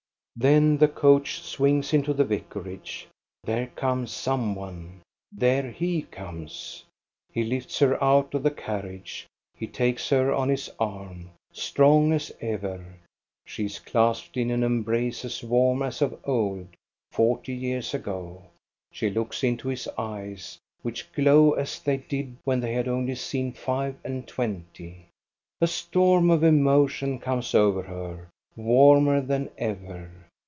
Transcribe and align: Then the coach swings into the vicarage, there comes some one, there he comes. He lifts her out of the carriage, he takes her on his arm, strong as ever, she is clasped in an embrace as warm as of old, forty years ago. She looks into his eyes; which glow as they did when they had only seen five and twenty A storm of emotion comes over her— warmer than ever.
Then 0.33 0.77
the 0.77 0.87
coach 0.87 1.39
swings 1.43 1.93
into 1.93 2.13
the 2.13 2.23
vicarage, 2.23 3.07
there 3.43 3.67
comes 3.67 4.11
some 4.11 4.55
one, 4.55 5.01
there 5.31 5.69
he 5.69 6.03
comes. 6.03 6.83
He 7.31 7.43
lifts 7.43 7.77
her 7.77 8.01
out 8.03 8.33
of 8.33 8.41
the 8.41 8.49
carriage, 8.49 9.27
he 9.55 9.67
takes 9.67 10.09
her 10.09 10.33
on 10.33 10.49
his 10.49 10.67
arm, 10.79 11.29
strong 11.51 12.11
as 12.13 12.31
ever, 12.41 12.83
she 13.45 13.65
is 13.65 13.77
clasped 13.77 14.35
in 14.35 14.49
an 14.49 14.63
embrace 14.63 15.23
as 15.25 15.43
warm 15.43 15.83
as 15.83 16.01
of 16.01 16.17
old, 16.25 16.69
forty 17.11 17.53
years 17.53 17.93
ago. 17.93 18.41
She 18.91 19.11
looks 19.11 19.43
into 19.43 19.67
his 19.67 19.87
eyes; 19.95 20.57
which 20.81 21.11
glow 21.13 21.51
as 21.51 21.77
they 21.77 21.97
did 21.97 22.37
when 22.45 22.61
they 22.61 22.73
had 22.73 22.87
only 22.87 23.13
seen 23.15 23.51
five 23.51 23.95
and 24.03 24.25
twenty 24.27 25.05
A 25.59 25.67
storm 25.67 26.31
of 26.31 26.43
emotion 26.43 27.19
comes 27.19 27.53
over 27.53 27.83
her— 27.83 28.27
warmer 28.55 29.21
than 29.21 29.47
ever. 29.59 30.09